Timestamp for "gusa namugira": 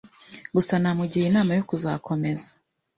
0.55-1.25